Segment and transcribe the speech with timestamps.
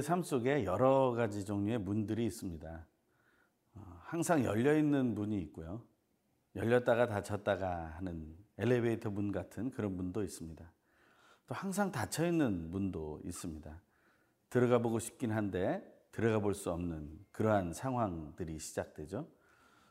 [0.00, 2.86] 우리의 삶 속에 여러 가지 종류의 문들이 있습니다.
[3.74, 5.82] 어, 항상 열려 있는 문이 있고요.
[6.56, 10.72] 열렸다가 닫혔다가 하는 엘리베이터 문 같은 그런 문도 있습니다.
[11.46, 13.80] 또 항상 닫혀 있는 문도 있습니다.
[14.48, 15.82] 들어가 보고 싶긴 한데
[16.12, 19.28] 들어가 볼 수 없는 그러한 상황들이 시작되죠.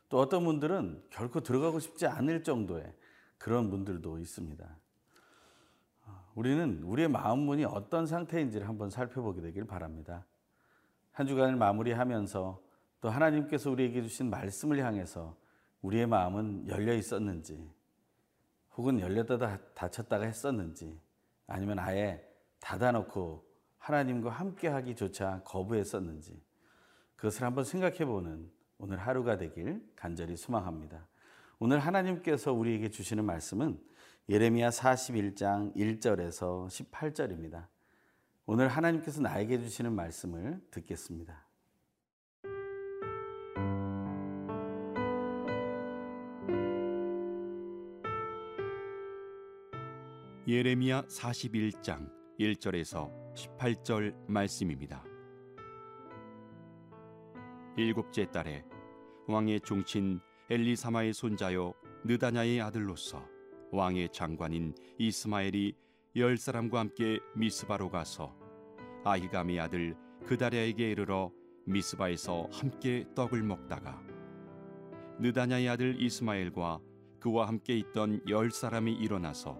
[0.08, 2.94] 또 어떤 문들은 결코 들어가고 싶지 않을 정도의
[3.38, 4.76] 그런 문들도 있습니다.
[6.34, 10.26] 우리는 우리의 마음 문이 어떤 상태인지를 한번 살펴보게 되길 바랍니다.
[11.12, 12.62] 한 주간을 마무리하면서
[13.00, 15.36] 또 하나님께서 우리에게 주신 말씀을 향해서
[15.82, 17.70] 우리의 마음은 열려 있었는지,
[18.76, 21.00] 혹은 열렸다가 닫혔다가 했었는지,
[21.46, 22.24] 아니면 아예
[22.60, 23.44] 닫아놓고
[23.78, 26.40] 하나님과 함께 하기조차 거부했었는지,
[27.16, 31.06] 그것을 한번 생각해 보는 오늘 하루가 되길 간절히 소망합니다.
[31.58, 33.78] 오늘 하나님께서 우리에게 주시는 말씀은
[34.28, 37.66] 예레미야 41장 1절에서 18절입니다.
[38.46, 41.46] 오늘 하나님께서 나에게 주시는 말씀을 듣겠습니다.
[50.46, 55.04] 예레미야 41장 1절에서 18절 말씀입니다.
[57.76, 58.64] 일곱째 달에
[59.28, 61.72] 왕의 종친 엘리사마의 손자요
[62.04, 63.24] 느다냐의 아들로서
[63.72, 65.74] 왕의 장관인 이스마엘이
[66.16, 68.34] 열 사람과 함께 미스바로 가서
[69.04, 71.30] 아히감의 아들 그다랴에게 이르러
[71.66, 74.02] 미스바에서 함께 떡을 먹다가
[75.20, 76.80] 느다냐의 아들 이스마엘과
[77.20, 79.58] 그와 함께 있던 열 사람이 일어나서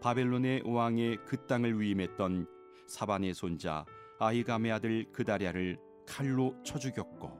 [0.00, 2.46] 바벨론의 왕의 그 땅을 위임했던
[2.86, 3.84] 사반의 손자
[4.20, 7.30] 아히감의 아들 그다랴를 칼로 쳐 죽였고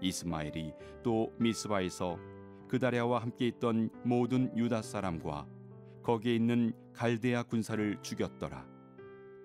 [0.00, 2.18] 이스마엘이 또 미스바에서
[2.68, 5.46] 그다랴와 함께 있던 모든 유다 사람과
[6.02, 8.66] 거기에 있는 갈대아 군사를 죽였더라.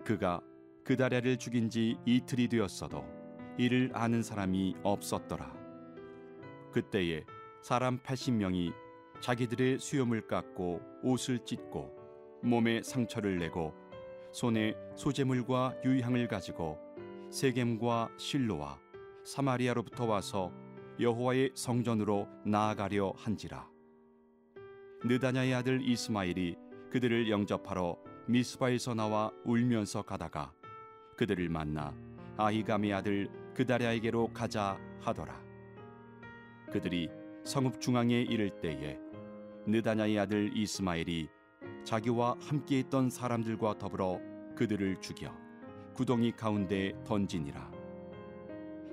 [0.03, 0.41] 그가
[0.83, 3.05] 그다랴를 죽인 지 이틀이 되었어도
[3.57, 5.53] 이를 아는 사람이 없었더라.
[6.71, 7.23] 그때에
[7.61, 8.73] 사람 80명이
[9.21, 11.95] 자기들의 수염을 깎고 옷을 찢고
[12.43, 13.73] 몸에 상처를 내고
[14.31, 16.79] 손에 소재물과 유향을 가지고
[17.29, 18.79] 세겜과 실로와
[19.23, 20.51] 사마리아로부터 와서
[21.01, 23.67] 여호와의 성전으로 나아가려 한지라.
[25.03, 26.55] 느다냐의 아들 이스마일이
[26.91, 27.97] 그들을 영접하러
[28.27, 30.53] 미스바에서 나와 울면서 가다가
[31.17, 31.91] 그들을 만나
[32.37, 35.41] 아히감의 아들 그다랴에게로 가자 하더라.
[36.71, 37.09] 그들이
[37.45, 38.99] 성읍 중앙에 이를 때에
[39.65, 41.29] 느다냐의 아들 이스마일이
[41.83, 44.19] 자기와 함께 있던 사람들과 더불어
[44.55, 45.35] 그들을 죽여
[45.95, 47.71] 구덩이 가운데 던지니라.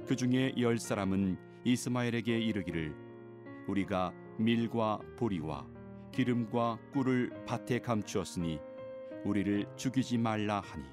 [0.06, 2.94] 그 중에 열 사람은 이스마엘에게 이르기를
[3.66, 5.66] 우리가 밀과 보리와
[6.12, 8.60] 기름과 꿀을 밭에 감추었으니
[9.24, 10.84] 우리를 죽이지 말라 하니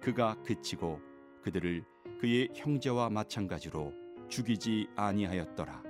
[0.00, 1.00] 그가 그치고
[1.42, 1.84] 그들을
[2.20, 3.92] 그의 형제와 마찬가지로
[4.28, 5.82] 죽이지 아니하였더라.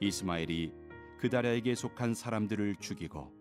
[0.00, 0.72] 이스마엘이
[1.18, 3.32] 그다라에게 속한 사람들을 죽이고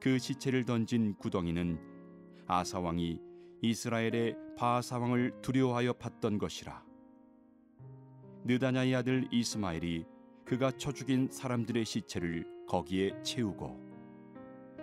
[0.00, 1.78] 그 시체를 던진 구덩이는
[2.46, 3.20] 아사 왕이
[3.60, 6.85] 이스라엘의 바사 왕을 두려워하여 봤던 것이라
[8.48, 10.06] 느다냐의 아들 이스마엘이
[10.44, 13.76] 그가 쳐 죽인 사람들의 시체를 거기에 채우고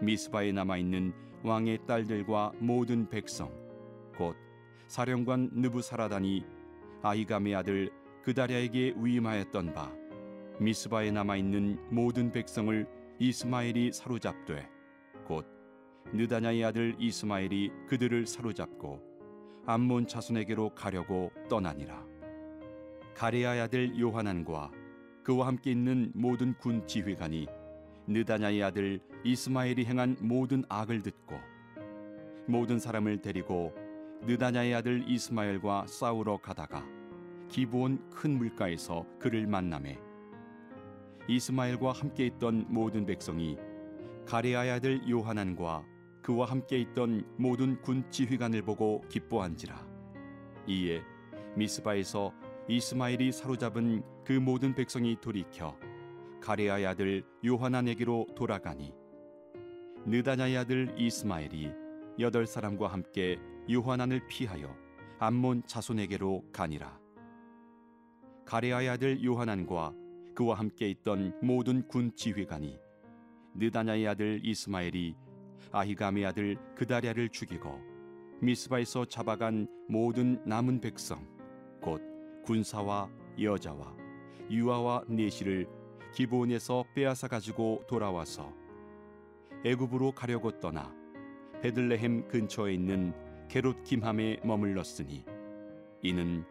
[0.01, 1.13] 미스바에 남아 있는
[1.44, 3.50] 왕의 딸들과 모든 백성
[4.18, 4.35] 곧
[4.88, 6.46] 사령관 느부사라단이
[7.03, 7.90] 아이감의 아들
[8.24, 9.90] 그다랴에게 위임하였던 바
[10.59, 12.85] 미스바에 남아 있는 모든 백성을
[13.18, 14.68] 이스마엘이 사로잡되
[15.25, 15.47] 곧
[16.12, 19.00] 느다냐의 아들 이스마엘이 그들을 사로잡고
[19.66, 22.12] 암몬 자손에게로 가려고 떠나니라.
[23.16, 24.72] 가레아의 아들 요하난과
[25.24, 27.48] 그와 함께 있는 모든 군 지휘관이
[28.07, 31.39] 느다냐의 아들 이스마엘이 행한 모든 악을 듣고
[32.48, 33.74] 모든 사람을 데리고
[34.24, 36.86] 느다냐의 아들 이스마엘과 싸우러 가다가
[37.50, 40.00] 기브온 큰 물가에서 그를 만남에
[41.27, 43.57] 이스마엘과 함께 있던 모든 백성이
[44.25, 45.86] 가레아의 아들 요하난과
[46.21, 49.86] 그와 함께 있던 모든 군 지휘관을 보고 기뻐한지라.
[50.68, 51.01] 이에
[51.56, 52.33] 미스바에서
[52.69, 55.77] 이스마엘이 사로잡은 그 모든 백성이 돌이켜
[56.42, 58.94] 가레아의 아들 요하난에게로 돌아가니
[60.06, 61.71] 느다냐의 아들 이스마엘이
[62.19, 63.38] 여덟 사람과 함께
[63.69, 64.75] 요하난을 피하여
[65.19, 67.00] 암몬 자손에게로 가니라.
[68.45, 69.94] 가레아의 아들 요하난과
[70.36, 72.80] 그와 함께 있던 모든 군 지휘관이
[73.56, 75.16] 느다냐의 아들 이스마엘이
[75.71, 77.80] 아히감의 아들 그다랴를 죽이고
[78.42, 81.25] 미스바에서 잡아간 모든 남은 백성
[81.81, 82.12] 곧
[82.44, 83.10] 군사와
[83.42, 83.95] 여자와
[84.50, 85.68] 유아와 내시를
[86.13, 88.54] 기본에서 빼앗아 가지고 돌아와서
[89.66, 90.94] 애굽으로 가려고 떠나
[91.62, 93.13] 베들레헴 근처에 있는
[93.48, 95.25] 게롯 김함에 머물렀으니
[96.01, 96.44] 이는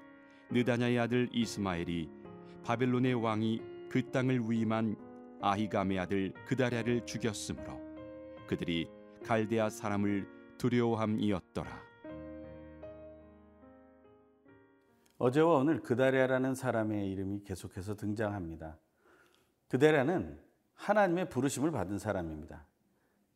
[0.51, 2.11] 느다냐의 아들 이스마엘이
[2.65, 4.97] 바벨론의 왕이 그 땅을 위임한
[5.41, 7.81] 아히감의 아들 그다랴를 죽였으므로
[8.47, 8.89] 그들이
[9.25, 10.27] 갈대아 사람을
[10.59, 11.92] 두려워함이었더라.
[15.23, 18.77] 어제와 오늘 그다랴라는 사람의 이름이 계속해서 등장합니다.
[19.69, 20.37] 그다랴는
[20.75, 22.67] 하나님의 부르심을 받은 사람입니다.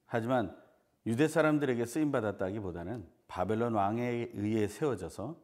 [0.05, 0.61] 하지만
[1.07, 5.41] 유대 사람들에게 쓰임 받았다기보다는 바벨론 왕에 의해 세워져서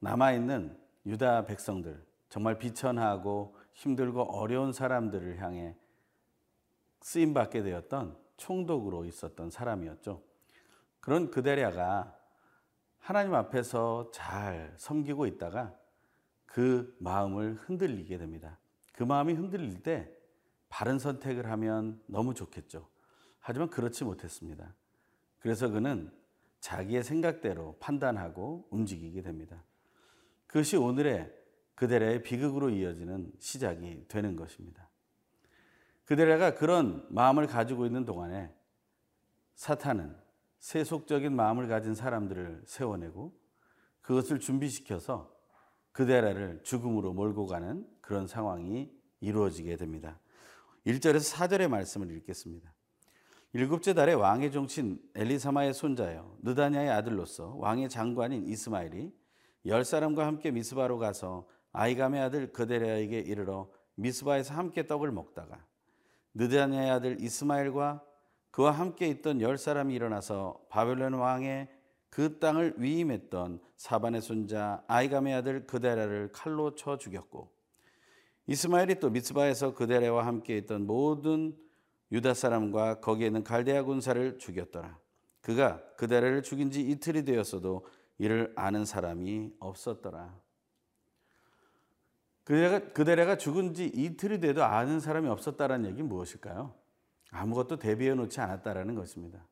[0.00, 5.78] 남아 있는 유다 백성들 정말 비천하고 힘들고 어려운 사람들을 향해
[7.00, 10.22] 쓰임 받게 되었던 총독으로 있었던 사람이었죠.
[11.00, 12.14] 그런 그데랴가
[13.04, 15.78] 하나님 앞에서 잘 섬기고 있다가
[16.46, 18.58] 그 마음을 흔들리게 됩니다.
[18.94, 20.10] 그 마음이 흔들릴 때
[20.70, 22.88] 바른 선택을 하면 너무 좋겠죠.
[23.40, 24.74] 하지만 그렇지 못했습니다.
[25.38, 26.10] 그래서 그는
[26.60, 29.62] 자기의 생각대로 판단하고 움직이게 됩니다.
[30.46, 31.30] 그것이 오늘의
[31.74, 34.88] 그데라의 비극으로 이어지는 시작이 되는 것입니다.
[36.06, 38.50] 그데라가 그런 마음을 가지고 있는 동안에
[39.56, 40.23] 사탄은
[40.64, 43.38] 세속적인 마음을 가진 사람들을 세워내고
[44.00, 45.30] 그것을 준비시켜서
[45.92, 48.90] 그데라를 죽음으로 몰고 가는 그런 상황이
[49.20, 50.18] 이루어지게 됩니다.
[50.86, 52.72] 1절에서 4절의 말씀을 읽겠습니다.
[53.52, 59.12] 일곱째 달에 왕의 종신 엘리사마의 손자여 느다냐의 아들로서 왕의 장관인 이스마엘이
[59.66, 65.62] 열 사람과 함께 미스바로 가서 아이감의 아들 그데랴에게 이르러 미스바에서 함께 떡을 먹다가
[66.32, 68.13] 느다냐의 아들 이스마엘과
[68.54, 71.66] 그와 함께 있던 열 사람이 일어나서 바벨론 왕의
[72.08, 77.50] 그 땅을 위임했던 사반의 손자 아이감의 아들 그데랴를 칼로 쳐 죽였고
[78.46, 81.58] 이스마엘이 또 미스바에서 그데랴와 함께 있던 모든
[82.12, 85.00] 유다 사람과 거기에 있는 갈대아 군사를 죽였더라.
[85.40, 87.84] 그가 그데랴를 죽인 지 이틀이 되었어도
[88.18, 90.32] 이를 아는 사람이 없었더라.
[92.44, 96.83] 그데랴가 죽은 지 이틀이 돼도 아는 사람이 없었다라는 얘기는 무엇일까요?
[97.34, 99.44] 아무것도 대비해 놓지 않았다라는 것입니다.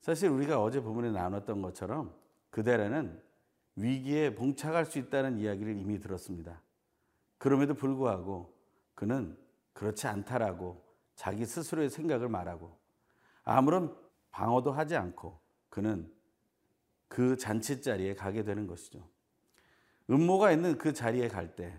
[0.00, 2.12] 사실 우리가 어제 부분에 나눴던 것처럼
[2.50, 3.22] 그데랴는
[3.76, 6.60] 위기에 봉착할 수 있다는 이야기를 이미 들었습니다.
[7.38, 8.52] 그럼에도 불구하고
[8.96, 9.38] 그는
[9.72, 10.84] 그렇지 않다라고
[11.14, 12.76] 자기 스스로의 생각을 말하고
[13.44, 13.96] 아무런
[14.30, 15.38] 방어도 하지 않고
[15.68, 16.12] 그는
[17.06, 19.08] 그 잔치 자리에 가게 되는 것이죠.
[20.10, 21.78] 음모가 있는 그 자리에 갈 때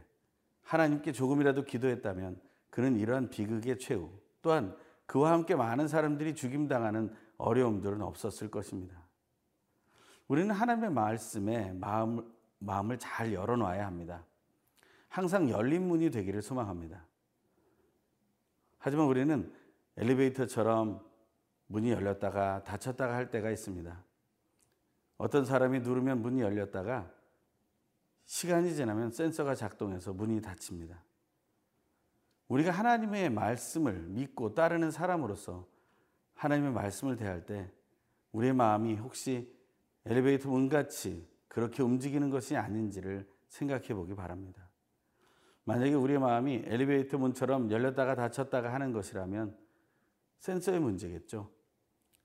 [0.64, 2.40] 하나님께 조금이라도 기도했다면
[2.70, 4.10] 그는 이러한 비극의 최후
[4.42, 4.76] 또한
[5.06, 8.96] 그와 함께 많은 사람들이 죽임당하는 어려움들은 없었을 것입니다.
[10.28, 12.24] 우리는 하나님의 말씀에 마음을,
[12.60, 14.24] 마음을 잘 열어놔야 합니다.
[15.08, 17.04] 항상 열린 문이 되기를 소망합니다.
[18.78, 19.52] 하지만 우리는
[19.98, 21.04] 엘리베이터처럼
[21.68, 24.04] 문이 열렸다가 닫혔다가 할 때가 있습니다.
[25.18, 27.12] 어떤 사람이 누르면 문이 열렸다가
[28.26, 31.04] 시간이 지나면 센서가 작동해서 문이 닫힙니다.
[32.50, 35.68] 우리가 하나님의 말씀을 믿고 따르는 사람으로서
[36.34, 37.72] 하나님의 말씀을 대할 때
[38.34, 39.56] 우리의 마음이 혹시
[40.06, 44.70] 엘리베이터 문같이 그렇게 움직이는 것이 아닌지를 생각해 보기 바랍니다.
[45.64, 49.58] 만약에 우리의 마음이 엘리베이터 문처럼 열렸다가 닫혔다가 하는 것이라면
[50.40, 51.50] 센서의 문제겠죠.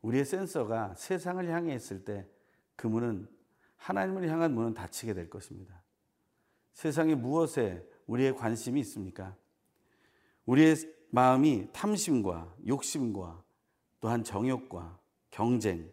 [0.03, 2.29] 우리의 센서가 세상을 향해 있을 때
[2.77, 3.29] 그 문은
[3.77, 5.83] 하나님을 향한 문은 닫히게 될 것입니다.
[6.73, 9.37] 세상에 무엇에 우리의 관심이 있습니까?
[10.47, 10.77] 우리의
[11.11, 13.43] 마음이 탐심과 욕심과
[14.01, 14.99] 또한 정욕과
[15.31, 15.91] 경쟁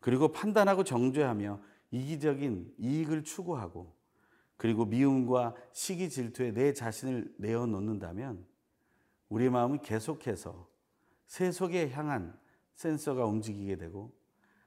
[0.00, 1.60] 그리고 판단하고 정죄하며
[1.90, 3.94] 이기적인 이익을 추구하고
[4.56, 8.46] 그리고 미움과 시기 질투에 내 자신을 내어놓는다면
[9.28, 10.68] 우리의 마음은 계속해서
[11.26, 12.38] 세속에 향한
[12.74, 14.12] 센서가 움직이게 되고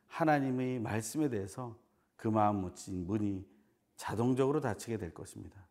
[0.07, 1.77] 하나님의 말씀에 대해서
[2.15, 3.45] 그 마음 묻힌 문이
[3.95, 5.67] 자동적으로 닫히게 될 것입니다.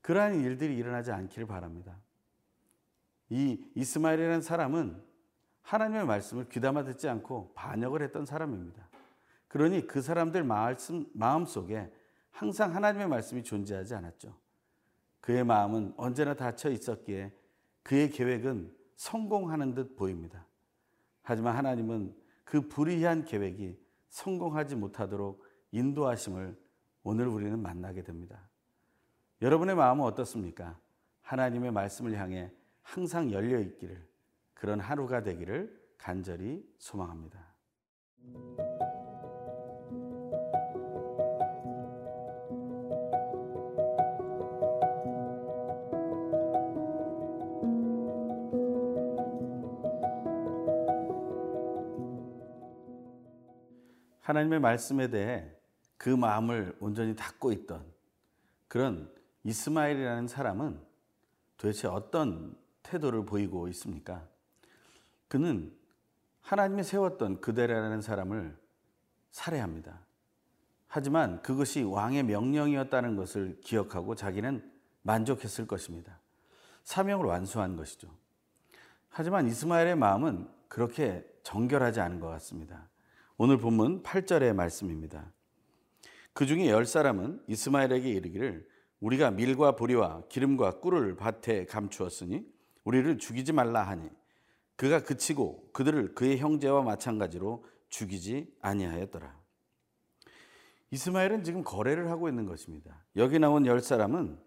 [0.00, 2.00] 그러한 일들이 일어나지 않기를 바랍니다.
[3.30, 5.02] 이 이스마엘이라는 사람은
[5.62, 8.88] 하나님의 말씀을 귀담아 듣지 않고 반역을 했던 사람입니다.
[9.48, 11.90] 그러니 그 사람들 마음 속에
[12.30, 14.34] 항상 하나님의 말씀이 존재하지 않았죠.
[15.20, 17.32] 그의 마음은 언제나 닫혀 있었기에
[17.82, 20.46] 그의 계획은 성공하는 듯 보입니다.
[21.22, 26.58] 하지만 하나님은 그 불의한 계획이 성공하지 못하도록 인도하심을
[27.02, 28.48] 오늘 우리는 만나게 됩니다.
[29.42, 30.78] 여러분의 마음은 어떻습니까?
[31.22, 32.50] 하나님의 말씀을 향해
[32.88, 34.02] 항상 열려 있기를
[34.54, 37.46] 그런 하루가 되기를 간절히 소망합니다.
[54.22, 55.54] 하나님의 말씀에 대해
[55.98, 57.84] 그 마음을 온전히 닫고 있던
[58.66, 59.14] 그런
[59.44, 60.80] 이스마엘이라는 사람은
[61.58, 64.26] 도대체 어떤 태도를 보이고 있습니까?
[65.28, 65.72] 그는
[66.40, 68.56] 하나님이 세웠던 그대라는 사람을
[69.30, 70.00] 살해합니다.
[70.86, 74.70] 하지만 그것이 왕의 명령이었다는 것을 기억하고 자기는
[75.02, 76.18] 만족했을 것입니다.
[76.84, 78.08] 사명을 완수한 것이죠.
[79.10, 82.88] 하지만 이스마엘의 마음은 그렇게 정결하지 않은 것 같습니다.
[83.36, 85.30] 오늘 본문 8절의 말씀입니다.
[86.32, 88.66] 그 중에 열 사람은 이스마엘에게 이르기를
[89.00, 92.46] 우리가 밀과 보리와 기름과 꿀을 밭에 감추었으니
[92.88, 94.08] 우리를 죽이지 말라 하니
[94.76, 99.36] 그가 그치고 그들을 그의 형제와 마찬가지로 죽이지 아니하였더라.
[100.90, 103.04] 이스마엘은 지금 거래를 하고 있는 것입니다.
[103.16, 104.40] 여기 나온 열 사람은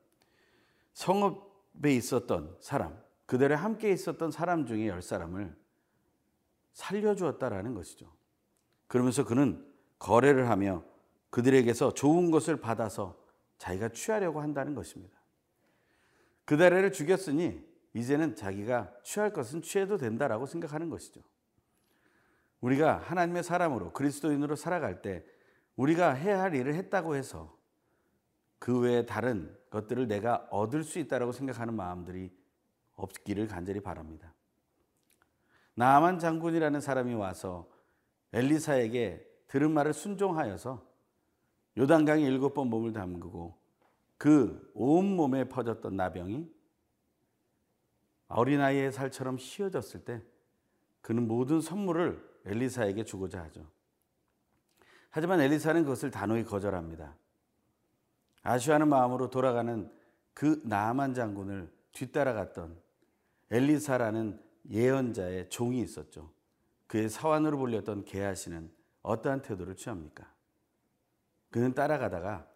[0.93, 5.55] 성읍에 있었던 사람, 그들의 함께 있었던 사람 중에 열 사람을
[6.73, 8.11] 살려주었다라는 것이죠.
[8.87, 9.63] 그러면서 그는
[9.99, 10.83] 거래를 하며
[11.29, 13.23] 그들에게서 좋은 것을 받아서
[13.59, 15.15] 자기가 취하려고 한다는 것입니다.
[16.45, 21.21] 그들을 죽였으니 이제는 자기가 취할 것은 취해도 된다라고 생각하는 것이죠.
[22.61, 25.25] 우리가 하나님의 사람으로 그리스도인으로 살아갈 때
[25.75, 27.57] 우리가 해야 할 일을 했다고 해서
[28.59, 32.31] 그 외에 다른 것들을 내가 얻을 수 있다라고 생각하는 마음들이
[32.93, 34.33] 없기를 간절히 바랍니다.
[35.73, 37.69] 나만 장군이라는 사람이 와서
[38.33, 40.85] 엘리사에게 들은 말을 순종하여서
[41.77, 43.59] 요단강에 일곱 번 몸을 담그고
[44.17, 46.60] 그 온몸에 퍼졌던 나병이
[48.31, 50.21] 어린아이의 살처럼 휘어졌을 때
[51.01, 53.65] 그는 모든 선물을 엘리사에게 주고자 하죠.
[55.09, 57.15] 하지만 엘리사는 그것을 단호히 거절합니다.
[58.43, 59.91] 아쉬워하는 마음으로 돌아가는
[60.33, 62.79] 그 나만 장군을 뒤따라갔던
[63.51, 66.31] 엘리사라는 예언자의 종이 있었죠.
[66.87, 68.71] 그의 사환으로 불렸던 게하시는
[69.01, 70.31] 어떠한 태도를 취합니까?
[71.49, 72.47] 그는 따라가다가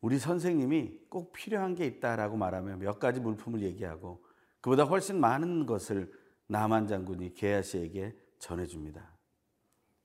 [0.00, 4.24] 우리 선생님이 꼭 필요한 게 있다라고 말하며 몇 가지 물품을 얘기하고
[4.60, 6.12] 그보다 훨씬 많은 것을
[6.46, 9.16] 나만 장군이 게하시에게 전해줍니다.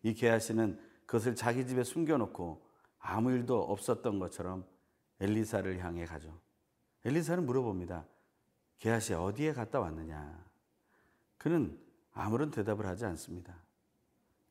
[0.04, 2.66] 이 게하시는 그것을 자기 집에 숨겨놓고
[3.00, 4.66] 아무 일도 없었던 것처럼
[5.20, 6.40] 엘리사를 향해 가죠.
[7.04, 8.06] 엘리사는 물어봅니다.
[8.80, 10.44] 게하시 어디에 갔다 왔느냐?
[11.38, 11.80] 그는
[12.14, 13.56] 아무런 대답을 하지 않습니다.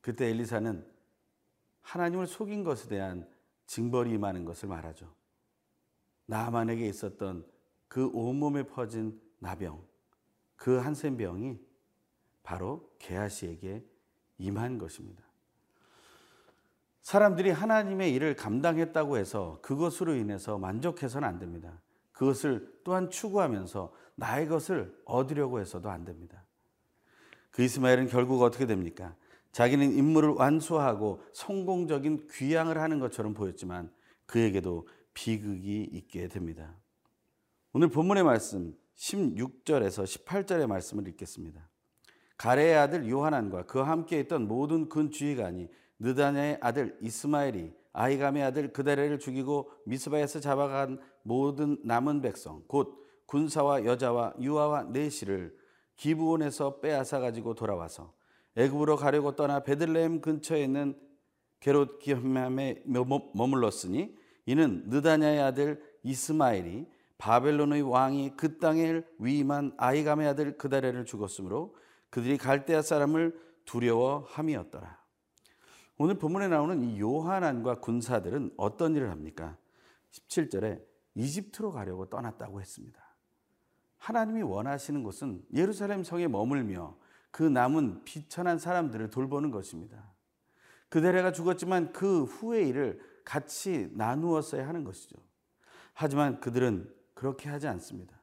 [0.01, 0.85] 그때 엘리사는
[1.81, 3.29] 하나님을 속인 것에 대한
[3.67, 5.13] 징벌이 임하는 것을 말하죠.
[6.27, 7.45] 나만에게 있었던
[7.87, 9.85] 그 온몸에 퍼진 나병,
[10.55, 11.59] 그 한센병이
[12.43, 13.83] 바로 게하시에게
[14.37, 15.23] 임한 것입니다.
[17.01, 21.79] 사람들이 하나님의 일을 감당했다고 해서 그것으로 인해서 만족해서는 안 됩니다.
[22.11, 26.43] 그것을 또한 추구하면서 나의 것을 얻으려고 해서도 안 됩니다.
[27.51, 29.15] 그 이스마엘은 결국 어떻게 됩니까?
[29.51, 33.91] 자기는 임무를 완수하고 성공적인 귀향을 하는 것처럼 보였지만
[34.25, 36.75] 그에게도 비극이 있게 됩니다.
[37.71, 41.67] 오늘 본문의 말씀 16절에서 18절의 말씀을 읽겠습니다.
[42.37, 49.19] 가레의 아들 요하난과 그와 함께 있던 모든 근 주의관이 느다냐의 아들 이스마엘이 아이감의 아들 그다레를
[49.19, 55.57] 죽이고 미스바에서 잡아간 모든 남은 백성 곧 군사와 여자와 유아와 내시를
[55.95, 58.13] 기브온에서 빼앗아 가지고 돌아와서
[58.57, 60.99] 애굽으로 가려고 떠나 베들레헴 근처에 있는
[61.61, 64.13] 게롯 기함에 머물렀으니
[64.45, 66.85] 이는 느다냐의 아들 이스마엘이
[67.17, 71.75] 바벨론의 왕이 그 땅을 위임한 아이감의 아들 그다레를 죽었으므로
[72.09, 74.99] 그들이 갈대아 사람을 두려워함이었더라.
[75.97, 79.57] 오늘 본문에 나오는 이 요하난과 군사들은 어떤 일을 합니까?
[80.11, 80.81] 17절에
[81.15, 83.01] 이집트로 가려고 떠났다고 했습니다.
[83.97, 86.97] 하나님이 원하시는 것은 예루살렘 성에 머물며
[87.31, 90.13] 그 남은 비천한 사람들을 돌보는 것입니다.
[90.89, 95.17] 그대레가 죽었지만 그 후의 일을 같이 나누었어야 하는 것이죠.
[95.93, 96.93] 하지만 그들은
[97.25, 98.21] 그렇게 하지 않습니다.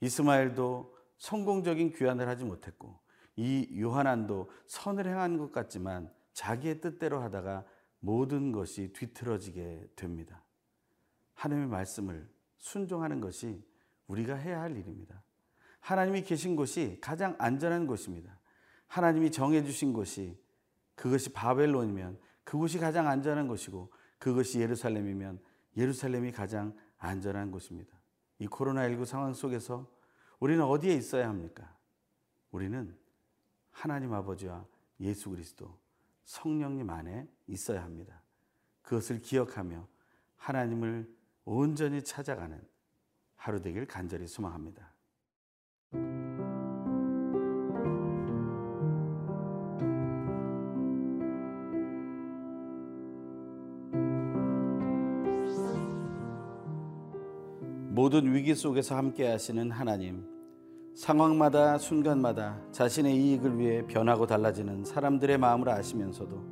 [0.00, 3.00] 이스마엘도 성공적인 귀환을 하지 못했고
[3.34, 7.64] 이 요한안도 선을 행한 것 같지만 자기의 뜻대로 하다가
[7.98, 10.44] 모든 것이 뒤틀어지게 됩니다.
[11.34, 13.64] 하나님의 말씀을 순종하는 것이
[14.06, 15.20] 우리가 해야 할 일입니다.
[15.80, 18.38] 하나님이 계신 곳이 가장 안전한 곳입니다.
[18.86, 20.40] 하나님이 정해주신 곳이
[20.94, 25.40] 그것이 바벨론이면 그곳이 가장 안전한 곳이고 그것이 예루살렘이면
[25.76, 27.99] 예루살렘이 가장 안전한 곳입니다.
[28.40, 29.86] 이 코로나19 상황 속에서
[30.40, 31.76] 우리는 어디에 있어야 합니까?
[32.50, 32.98] 우리는
[33.70, 34.64] 하나님 아버지와
[34.98, 35.78] 예수 그리스도
[36.24, 38.20] 성령님 안에 있어야 합니다.
[38.82, 39.86] 그것을 기억하며
[40.36, 42.60] 하나님을 온전히 찾아가는
[43.36, 44.90] 하루 되길 간절히 소망합니다.
[58.00, 60.24] 모든 위기 속에서 함께 하시는 하나님.
[60.94, 66.42] 상황마다 순간마다 자신의 이익을 위해 변하고 달라지는 사람들의 마음을 아시면서도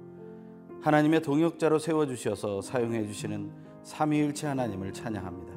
[0.83, 3.50] 하나님의 동역자로 세워 주셔서 사용해 주시는
[3.83, 5.55] 삼위일체 하나님을 찬양합니다.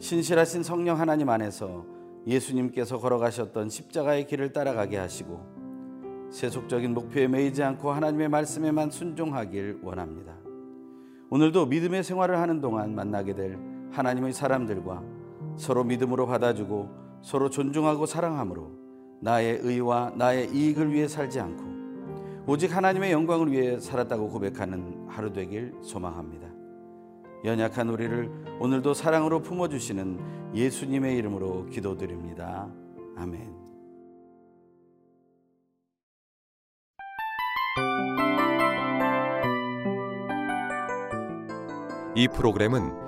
[0.00, 1.86] 신실하신 성령 하나님 안에서
[2.26, 10.36] 예수님께서 걸어가셨던 십자가의 길을 따라가게 하시고 세속적인 목표에 매이지 않고 하나님의 말씀에만 순종하길 원합니다.
[11.30, 15.02] 오늘도 믿음의 생활을 하는 동안 만나게 될 하나님의 사람들과
[15.56, 16.88] 서로 믿음으로 받아주고
[17.22, 18.70] 서로 존중하고 사랑함으로
[19.20, 21.68] 나의 의와 나의 이익을 위해 살지 않고
[22.46, 26.48] 오직 하나님의 영광을 위해 살았다고 고백하는 하루 되길 소망합니다.
[27.44, 32.68] 연약한 우리를 오늘도 사랑으로 품어주시는 예수님의 이름으로 기도드립니다.
[33.16, 33.58] 아멘.
[42.14, 43.07] 이 프로그램은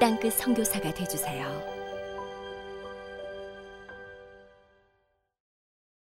[0.00, 1.69] 땅끝 선교사가 되주세요.